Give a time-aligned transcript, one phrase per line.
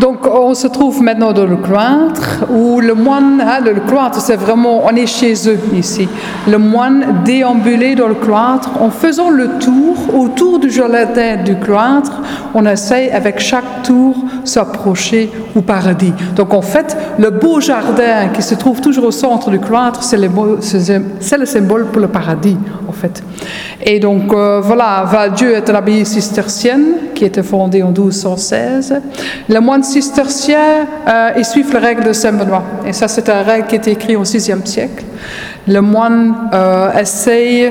[0.00, 4.36] Donc, on se trouve maintenant dans le cloître où le moine, hein, le cloître, c'est
[4.36, 6.08] vraiment, on est chez eux ici.
[6.48, 12.22] Le moine déambulait dans le cloître en faisant le tour autour du jardin du cloître.
[12.54, 14.16] On essaye avec chaque tour
[14.50, 16.12] s'approcher au paradis.
[16.36, 20.16] Donc, en fait, le beau jardin qui se trouve toujours au centre du cloître, c'est
[20.16, 22.56] le, symbole pour le paradis,
[22.88, 23.22] en fait.
[23.82, 29.00] Et donc, euh, voilà, Val-Dieu est une abbaye cistercienne qui était fondée en 1216.
[29.48, 32.62] Le moine cistercien, euh, ils suivent les règles de Saint-Benoît.
[32.86, 35.04] Et ça, c'est une règle qui est écrite au VIe siècle.
[35.68, 37.70] Le moine euh, essaye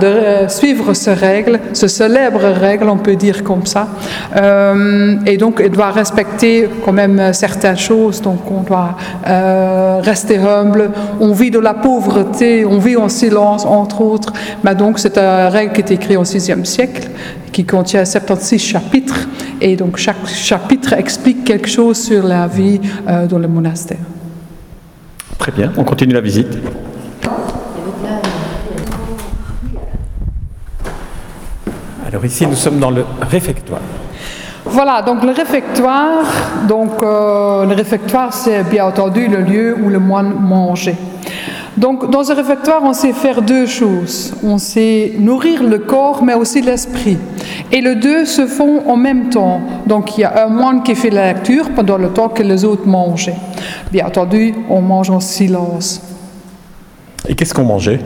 [0.00, 3.88] de euh, suivre ces règles, ce célèbre règle, on peut dire comme ça.
[4.36, 8.20] Euh, et donc, il doit respecter quand même certaines choses.
[8.20, 8.96] Donc, on doit
[10.02, 10.90] rester humble.
[11.20, 14.32] On vit de la pauvreté, on vit en silence, entre autres.
[14.62, 17.08] Mais donc, c'est une règle qui est écrite au VIe siècle,
[17.50, 19.28] qui contient 76 chapitres.
[19.60, 22.80] Et donc, chaque chapitre explique quelque chose sur la vie
[23.28, 23.98] dans le monastère.
[25.38, 26.58] Très bien, on continue la visite.
[32.12, 33.80] Alors ici, nous sommes dans le réfectoire.
[34.66, 36.26] Voilà, donc le réfectoire,
[36.68, 40.98] donc euh, le réfectoire, c'est bien entendu le lieu où le moine mangeait.
[41.78, 44.34] Donc dans ce réfectoire, on sait faire deux choses.
[44.44, 47.16] On sait nourrir le corps, mais aussi l'esprit.
[47.72, 49.62] Et les deux se font en même temps.
[49.86, 52.66] Donc il y a un moine qui fait la lecture pendant le temps que les
[52.66, 53.38] autres mangeaient.
[53.90, 56.11] Bien entendu, on mange en silence.
[57.28, 58.00] Et qu'est-ce qu'on mangeait?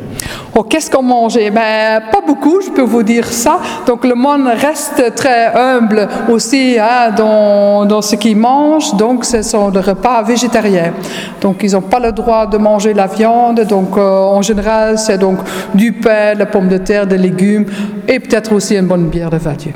[0.54, 1.50] Oh, qu'est-ce qu'on mangeait?
[1.50, 3.58] Ben, Pas beaucoup, je peux vous dire ça.
[3.86, 8.94] Donc le moine reste très humble aussi hein, dans, dans ce qu'il mange.
[8.94, 10.92] Donc ce sont des repas végétariens.
[11.40, 13.62] Donc ils n'ont pas le droit de manger la viande.
[13.66, 15.38] Donc euh, en général, c'est donc
[15.74, 17.64] du pain, la pomme de terre, des légumes
[18.06, 19.72] et peut-être aussi une bonne bière de Vadieu.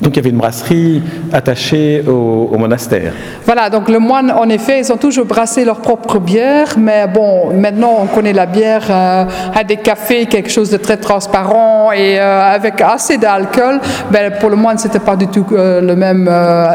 [0.00, 1.02] Donc il y avait une brasserie
[1.32, 3.12] attachée au, monastère.
[3.44, 7.52] Voilà, donc le moine, en effet, ils ont toujours brassé leur propre bière, mais bon,
[7.54, 9.24] maintenant on connaît la bière euh,
[9.54, 13.80] à des cafés, quelque chose de très transparent et euh, avec assez d'alcool.
[14.10, 16.30] Ben, pour le moine, c'était pas du tout euh, le même,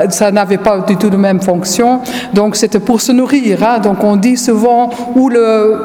[0.09, 2.02] ça n'avait pas du tout la même fonction.
[2.34, 3.63] Donc c'était pour se nourrir.
[3.63, 3.80] hein.
[3.80, 5.75] Donc on dit souvent où le,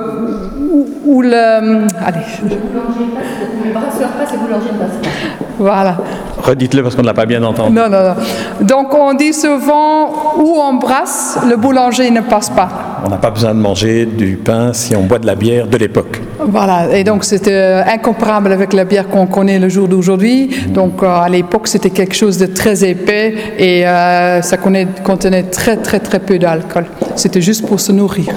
[0.71, 2.21] où, le, allez,
[4.33, 5.09] et boulangers ne passent pas.
[5.59, 5.97] voilà.
[6.43, 7.75] Redites-le parce qu'on ne l'a pas bien entendu.
[7.75, 8.15] Non, non, non.
[8.63, 12.69] Donc on dit souvent où on brasse, le boulanger ne passe pas.
[13.05, 15.77] On n'a pas besoin de manger du pain si on boit de la bière de
[15.77, 16.21] l'époque.
[16.39, 20.51] Voilà, et donc c'était euh, incomparable avec la bière qu'on connaît le jour d'aujourd'hui.
[20.69, 25.77] Donc euh, à l'époque, c'était quelque chose de très épais et euh, ça contenait très
[25.77, 26.87] très très peu d'alcool.
[27.17, 28.33] C'était juste pour se nourrir.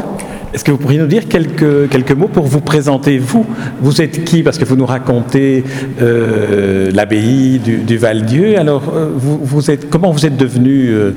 [0.53, 3.43] Est-ce que vous pourriez nous dire quelques, quelques mots pour vous présenter Vous,
[3.81, 4.43] vous êtes qui?
[4.43, 5.63] Parce que vous nous racontez
[5.99, 8.59] euh, l'abbaye du, du Val-Dieu.
[8.59, 11.11] Alors, euh, vous, vous êtes, comment vous êtes devenu euh,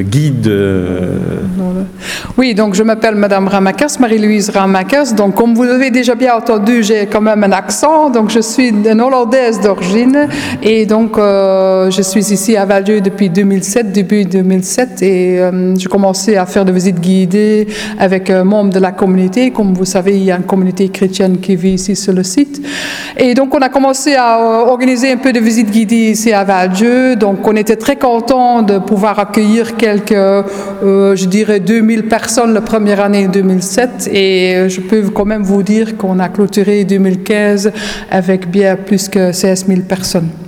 [0.00, 0.50] guide
[2.38, 5.12] Oui, donc je m'appelle Madame Ramakas, Marie-Louise Ramakas.
[5.12, 8.08] Donc comme vous l'avez déjà bien entendu, j'ai quand même un accent.
[8.08, 10.28] Donc je suis une Hollandaise d'origine
[10.62, 15.40] et donc je suis ici à Val-Dieu depuis 2007, début 2007 et
[15.76, 17.66] j'ai commencé à faire des visites guidées
[17.98, 19.50] avec un membre de la communauté.
[19.50, 22.60] Comme vous savez, il y a une communauté chrétienne qui vit ici sur le site.
[23.16, 26.44] Et donc on a commencé à euh, organiser un peu de visites guidées ici à
[26.44, 27.16] Val-Dieu.
[27.16, 32.60] Donc on était très contents de pouvoir accueillir quelques, euh, je dirais, 2000 personnes la
[32.60, 34.10] première année 2007.
[34.12, 37.72] Et euh, je peux quand même vous dire qu'on a clôturé 2015
[38.10, 40.47] avec bien plus que 16 000 personnes.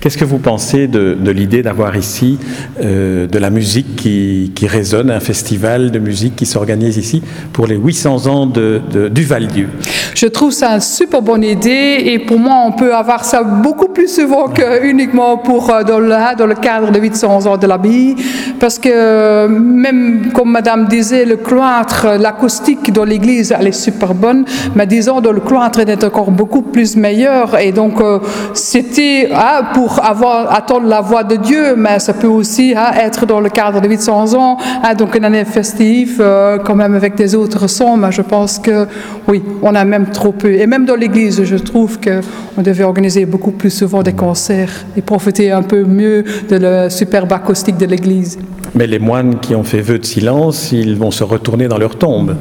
[0.00, 2.38] Qu'est-ce que vous pensez de, de l'idée d'avoir ici
[2.82, 7.22] euh, de la musique qui, qui résonne, un festival de musique qui s'organise ici
[7.52, 9.68] pour les 800 ans de, de- du Val-Dieu
[10.14, 13.88] Je trouve ça une super bonne idée et pour moi, on peut avoir ça beaucoup
[13.88, 16.08] plus souvent que uniquement pour, euh, dans, le,
[16.38, 18.16] dans le cadre de 800 ans de l'abbaye.
[18.58, 24.14] Parce que euh, même, comme Madame disait, le cloître, l'acoustique dans l'église, elle est super
[24.14, 27.58] bonne, mais disons, dans le cloître, elle est encore beaucoup plus meilleure.
[27.58, 28.18] Et donc, euh,
[28.54, 32.92] c'était ah, pour pour avoir, attendre la voix de Dieu, mais ça peut aussi hein,
[32.96, 36.94] être dans le cadre de 800 ans, hein, donc une année festive, euh, quand même
[36.94, 38.86] avec des autres sons, mais je pense que
[39.26, 40.52] oui, on a même trop peu.
[40.52, 45.02] Et même dans l'église, je trouve qu'on devait organiser beaucoup plus souvent des concerts et
[45.02, 48.38] profiter un peu mieux de la superbe acoustique de l'église.
[48.76, 51.96] Mais les moines qui ont fait vœu de silence, ils vont se retourner dans leur
[51.96, 52.36] tombe.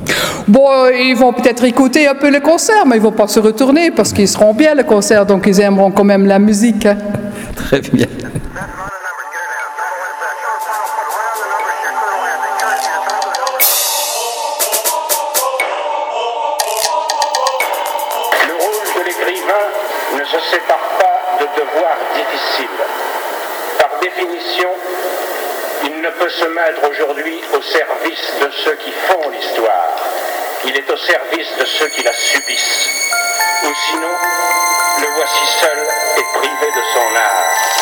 [0.48, 3.90] Bon, ils vont peut-être écouter un peu le concert, mais ils vont pas se retourner
[3.90, 6.86] parce qu'ils seront bien le concert, donc ils aimeront quand même la musique.
[6.86, 6.98] hein.
[7.69, 8.07] Très bien.
[18.48, 19.54] Le rôle de l'écrivain
[20.18, 22.66] ne se sépare pas de devoirs difficiles.
[23.77, 24.69] Par définition,
[25.83, 29.95] il ne peut se mettre aujourd'hui au service de ceux qui font l'histoire.
[30.66, 33.19] Il est au service de ceux qui la subissent.
[33.69, 34.16] Ou sinon,
[35.00, 35.77] le voici seul
[36.18, 37.79] et privé de son art.